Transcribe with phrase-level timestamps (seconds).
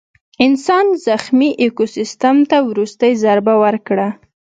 [0.45, 4.07] انسان زخمي ایکوسیستم ته وروستۍ ضربه ورکړه.